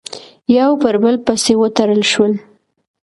[0.57, 2.33] یو پر بل پسې وتړل شول،